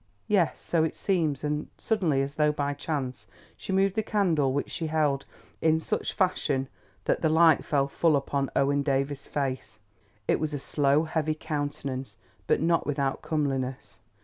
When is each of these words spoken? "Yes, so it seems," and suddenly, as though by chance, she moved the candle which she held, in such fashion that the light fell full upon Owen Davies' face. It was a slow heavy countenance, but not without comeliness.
"Yes, 0.27 0.59
so 0.59 0.83
it 0.83 0.95
seems," 0.95 1.43
and 1.43 1.67
suddenly, 1.77 2.23
as 2.23 2.33
though 2.33 2.51
by 2.51 2.73
chance, 2.73 3.27
she 3.55 3.71
moved 3.71 3.93
the 3.93 4.01
candle 4.01 4.51
which 4.51 4.71
she 4.71 4.87
held, 4.87 5.27
in 5.61 5.79
such 5.79 6.11
fashion 6.13 6.67
that 7.05 7.21
the 7.21 7.29
light 7.29 7.63
fell 7.63 7.87
full 7.87 8.15
upon 8.15 8.49
Owen 8.55 8.81
Davies' 8.81 9.27
face. 9.27 9.77
It 10.27 10.39
was 10.39 10.55
a 10.55 10.57
slow 10.57 11.03
heavy 11.03 11.35
countenance, 11.35 12.17
but 12.47 12.59
not 12.61 12.87
without 12.87 13.21
comeliness. 13.21 13.99